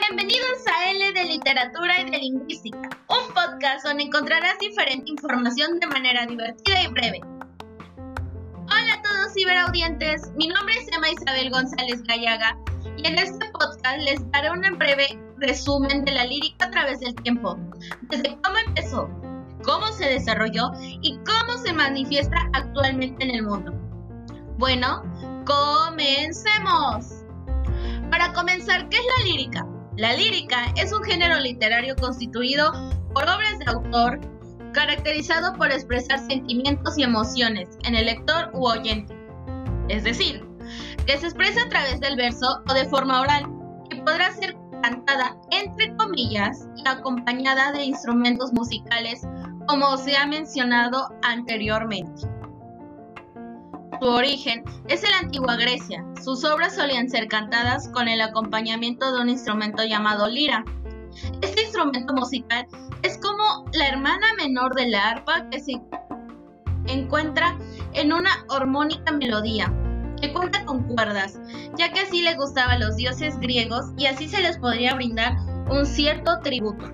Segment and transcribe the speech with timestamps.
[0.00, 5.86] Bienvenidos a L de Literatura y de Lingüística, un podcast donde encontrarás diferente información de
[5.88, 7.20] manera divertida y breve.
[8.70, 12.56] Hola a todos ciberaudientes, mi nombre es Emma Isabel González Gallaga
[12.96, 17.14] y en este podcast les daré un breve resumen de la lírica a través del
[17.16, 17.58] tiempo,
[18.02, 19.10] desde cómo empezó,
[19.64, 20.70] cómo se desarrolló
[21.02, 23.72] y cómo se manifiesta actualmente en el mundo.
[24.58, 25.02] Bueno,
[25.44, 27.24] comencemos.
[28.12, 29.66] Para comenzar, ¿qué es la lírica?
[29.98, 32.70] La lírica es un género literario constituido
[33.12, 34.20] por obras de autor
[34.72, 39.12] caracterizado por expresar sentimientos y emociones en el lector u oyente.
[39.88, 40.46] Es decir,
[41.04, 43.50] que se expresa a través del verso o de forma oral
[43.90, 49.22] y podrá ser cantada entre comillas y acompañada de instrumentos musicales
[49.66, 52.37] como se ha mencionado anteriormente.
[54.00, 56.04] Su origen es en la antigua Grecia.
[56.22, 60.64] Sus obras solían ser cantadas con el acompañamiento de un instrumento llamado lira.
[61.42, 62.66] Este instrumento musical
[63.02, 65.72] es como la hermana menor de la arpa que se
[66.86, 67.58] encuentra
[67.92, 69.72] en una armónica melodía
[70.20, 71.40] que cuenta con cuerdas,
[71.76, 75.36] ya que así le gustaba a los dioses griegos y así se les podría brindar
[75.70, 76.84] un cierto tributo.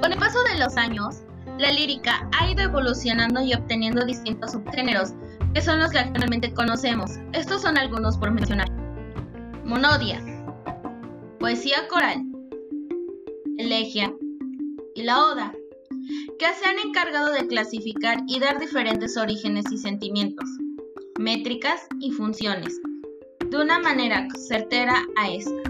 [0.00, 1.22] Con el paso de los años,
[1.58, 5.14] la lírica ha ido evolucionando y obteniendo distintos subgéneros,
[5.54, 7.12] que son los que actualmente conocemos.
[7.32, 8.70] Estos son algunos por mencionar.
[9.64, 10.20] Monodia,
[11.38, 12.24] poesía coral,
[13.58, 14.12] elegia
[14.94, 15.52] y la oda,
[16.38, 20.48] que se han encargado de clasificar y dar diferentes orígenes y sentimientos,
[21.18, 22.80] métricas y funciones,
[23.48, 25.62] de una manera certera a esta.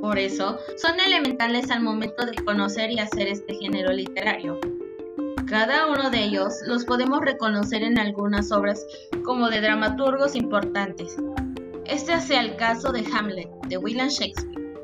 [0.00, 4.60] Por eso, son elementales al momento de conocer y hacer este género literario.
[5.46, 8.84] Cada uno de ellos los podemos reconocer en algunas obras
[9.24, 11.16] como de dramaturgos importantes.
[11.84, 14.74] Este sea el caso de Hamlet, de William Shakespeare,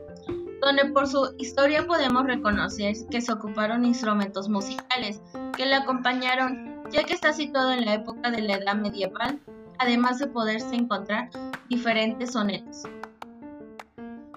[0.61, 5.23] donde por su historia podemos reconocer que se ocuparon instrumentos musicales
[5.57, 9.41] que le acompañaron, ya que está situado en la época de la Edad Medieval,
[9.79, 11.31] además de poderse encontrar
[11.71, 12.83] diferentes sonetos.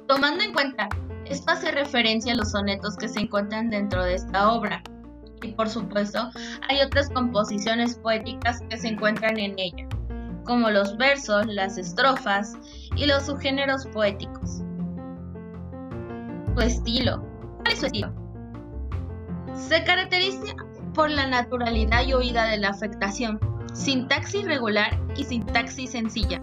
[0.08, 0.88] Tomando en cuenta,
[1.26, 4.82] esto hace referencia a los sonetos que se encuentran dentro de esta obra,
[5.44, 6.30] y por supuesto
[6.68, 9.88] hay otras composiciones poéticas que se encuentran en ella,
[10.46, 12.54] como los versos, las estrofas
[12.96, 14.62] y los subgéneros poéticos.
[16.56, 17.26] Su estilo.
[17.58, 18.14] ¿Cuál es su estilo?
[19.56, 20.56] Se caracteriza
[20.94, 23.40] por la naturalidad y oída de la afectación,
[23.74, 26.42] sintaxis regular y sintaxis sencilla.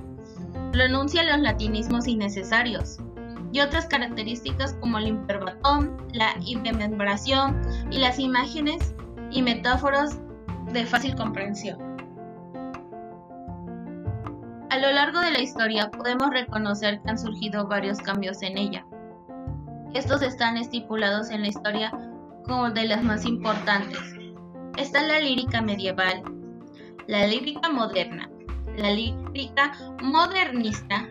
[0.72, 2.98] Pronuncia los latinismos innecesarios,
[3.52, 8.94] y otras características como el imperbatón, la hipermembración y las imágenes
[9.30, 10.18] y metáforas
[10.72, 11.78] de fácil comprensión.
[14.70, 18.86] A lo largo de la historia podemos reconocer que han surgido varios cambios en ella.
[19.94, 21.90] Estos están estipulados en la historia
[22.44, 24.00] como de las más importantes.
[24.76, 26.22] Está la lírica medieval,
[27.08, 28.30] la lírica moderna,
[28.76, 31.08] la lírica modernista,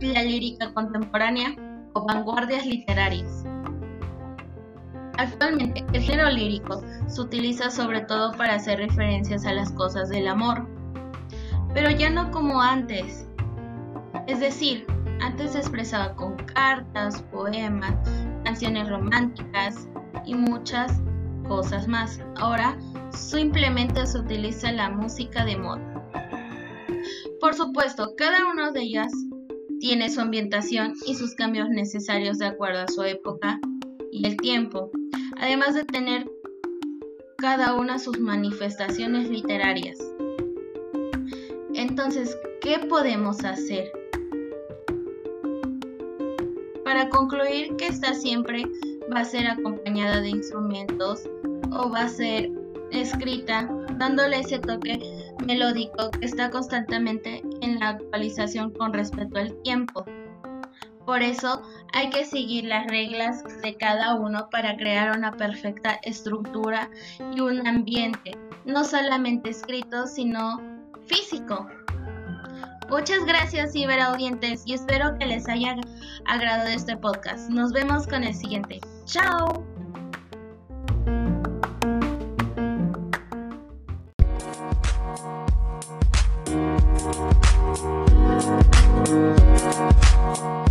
[0.00, 1.54] la lírica contemporánea
[1.94, 3.44] o vanguardias literarias.
[5.18, 10.28] Actualmente, el género lírico se utiliza sobre todo para hacer referencias a las cosas del
[10.28, 10.66] amor,
[11.74, 13.28] pero ya no como antes.
[14.26, 14.86] Es decir,
[15.20, 17.94] antes se expresaba con cartas, poemas,
[18.44, 19.88] canciones románticas
[20.24, 21.02] y muchas
[21.46, 22.20] cosas más.
[22.36, 22.78] Ahora
[23.10, 25.82] simplemente se utiliza la música de moda.
[27.40, 29.12] Por supuesto, cada una de ellas
[29.80, 33.58] tiene su ambientación y sus cambios necesarios de acuerdo a su época
[34.12, 34.90] y el tiempo,
[35.38, 36.30] además de tener
[37.38, 39.98] cada una sus manifestaciones literarias.
[41.74, 43.90] Entonces, ¿qué podemos hacer?
[46.84, 48.64] Para concluir que esta siempre
[49.12, 51.22] va a ser acompañada de instrumentos
[51.72, 52.50] o va a ser
[52.90, 54.98] escrita dándole ese toque
[55.46, 57.42] melódico que está constantemente
[57.78, 60.04] la actualización con respecto al tiempo.
[61.06, 61.62] Por eso
[61.92, 66.90] hay que seguir las reglas de cada uno para crear una perfecta estructura
[67.34, 70.60] y un ambiente, no solamente escrito, sino
[71.06, 71.66] físico.
[72.90, 75.76] Muchas gracias ciberaudientes y espero que les haya
[76.26, 77.48] agradado este podcast.
[77.48, 78.80] Nos vemos con el siguiente.
[79.04, 79.79] ¡Chao!
[87.02, 87.30] Thank
[90.38, 90.69] you.